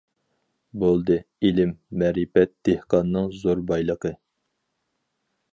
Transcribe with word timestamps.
بولدى 0.83 1.17
ئىلىم- 1.49 1.75
مەرىپەت، 2.03 2.53
دېھقاننىڭ 2.71 3.31
زور 3.43 3.65
بايلىقى. 3.73 4.15